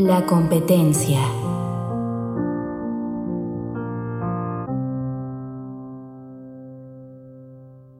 [0.00, 1.20] La competencia.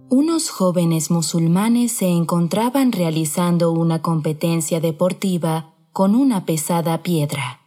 [0.09, 7.63] Unos jóvenes musulmanes se encontraban realizando una competencia deportiva con una pesada piedra.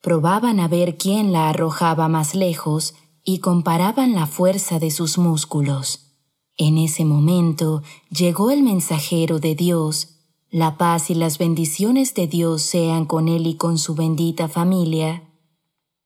[0.00, 6.14] Probaban a ver quién la arrojaba más lejos y comparaban la fuerza de sus músculos.
[6.56, 10.17] En ese momento llegó el mensajero de Dios
[10.50, 15.24] la paz y las bendiciones de Dios sean con él y con su bendita familia.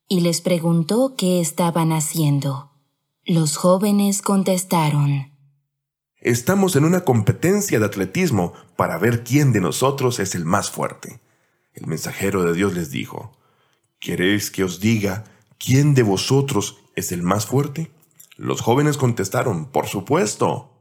[0.08, 2.72] Y les preguntó qué estaban haciendo.
[3.24, 5.32] Los jóvenes contestaron.
[6.16, 11.20] Estamos en una competencia de atletismo para ver quién de nosotros es el más fuerte.
[11.72, 13.32] El mensajero de Dios les dijo,
[14.00, 15.24] ¿Queréis que os diga
[15.58, 17.92] quién de vosotros es el más fuerte?
[18.36, 20.71] Los jóvenes contestaron, por supuesto.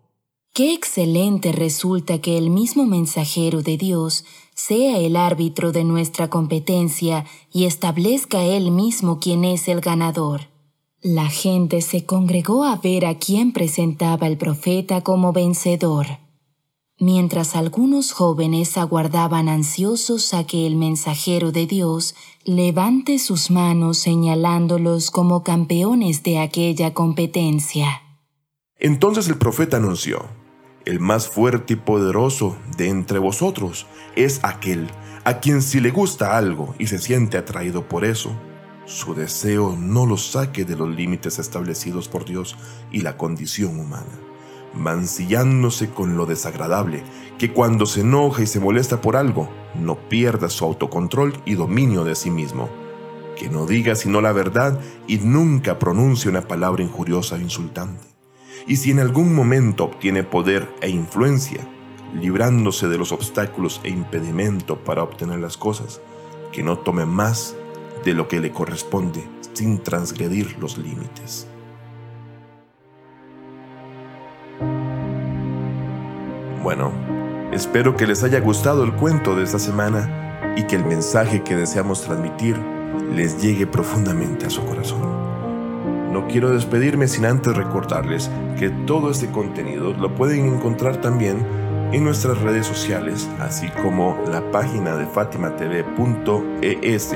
[0.54, 7.26] Qué excelente resulta que el mismo mensajero de Dios sea el árbitro de nuestra competencia
[7.54, 10.49] y establezca él mismo quién es el ganador.
[11.02, 16.20] La gente se congregó a ver a quién presentaba el profeta como vencedor,
[16.99, 25.12] mientras algunos jóvenes aguardaban ansiosos a que el mensajero de Dios levante sus manos señalándolos
[25.12, 28.02] como campeones de aquella competencia.
[28.77, 30.40] Entonces el profeta anunció,
[30.85, 34.90] el más fuerte y poderoso de entre vosotros es aquel
[35.24, 38.32] a quien si le gusta algo y se siente atraído por eso,
[38.85, 42.57] su deseo no lo saque de los límites establecidos por Dios
[42.91, 44.20] y la condición humana,
[44.74, 47.04] mancillándose con lo desagradable,
[47.37, 52.04] que cuando se enoja y se molesta por algo, no pierda su autocontrol y dominio
[52.04, 52.68] de sí mismo,
[53.37, 58.10] que no diga sino la verdad y nunca pronuncie una palabra injuriosa o insultante
[58.67, 61.67] y si en algún momento obtiene poder e influencia,
[62.13, 66.02] librándose de los obstáculos e impedimento para obtener las cosas,
[66.52, 67.56] que no tome más
[68.03, 71.47] de lo que le corresponde sin transgredir los límites.
[76.63, 76.91] Bueno,
[77.52, 81.56] espero que les haya gustado el cuento de esta semana y que el mensaje que
[81.56, 82.57] deseamos transmitir
[83.16, 85.31] les llegue profundamente a su corazón.
[86.12, 88.30] No quiero despedirme sin antes recordarles
[88.60, 91.38] que todo este contenido lo pueden encontrar también
[91.94, 97.16] en nuestras redes sociales, así como la página de fatimatv.es,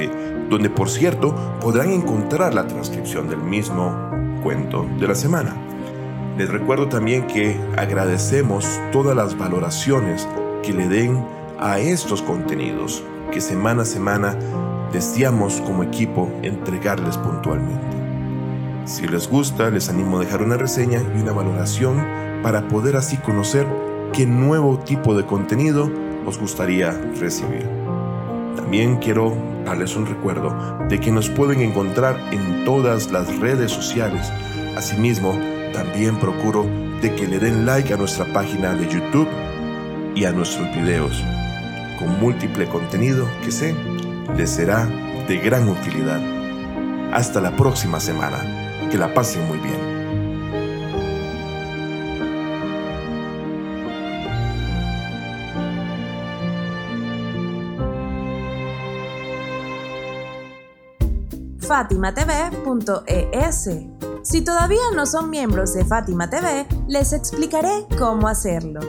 [0.49, 3.93] donde por cierto podrán encontrar la transcripción del mismo
[4.41, 5.53] cuento de la semana.
[6.37, 10.25] Les recuerdo también que agradecemos todas las valoraciones
[10.63, 11.21] que le den
[11.59, 14.37] a estos contenidos que semana a semana
[14.93, 18.04] deseamos como equipo entregarles puntualmente.
[18.85, 22.05] Si les gusta, les animo a dejar una reseña y una valoración
[22.43, 23.65] para poder así conocer
[24.13, 25.89] qué nuevo tipo de contenido
[26.27, 27.67] os gustaría recibir.
[28.55, 29.35] También quiero
[29.65, 30.55] darles un recuerdo
[30.87, 34.31] de que nos pueden encontrar en todas las redes sociales.
[34.77, 35.35] Asimismo,
[35.73, 36.67] también procuro
[37.01, 39.27] de que le den like a nuestra página de YouTube
[40.13, 41.23] y a nuestros videos,
[41.97, 43.75] con múltiple contenido que sé
[44.37, 44.87] les será
[45.27, 46.21] de gran utilidad.
[47.11, 48.64] Hasta la próxima semana.
[48.89, 49.95] Que la pasen muy bien.
[61.65, 63.69] FatimaTV.es
[64.21, 68.81] Si todavía no son miembros de Fátima TV, les explicaré cómo hacerlo.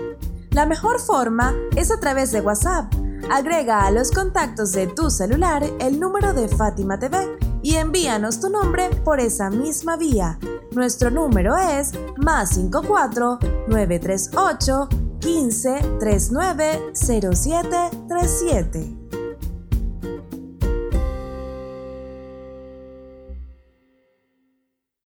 [0.51, 2.93] La mejor forma es a través de WhatsApp.
[3.31, 8.51] Agrega a los contactos de tu celular el número de Fátima TV y envíanos tu
[8.51, 10.39] nombre por esa misma vía.
[10.73, 14.89] Nuestro número es más 54 938
[15.21, 19.06] 15 39 07 37.